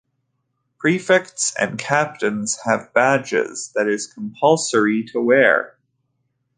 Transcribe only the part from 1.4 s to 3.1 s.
and captains have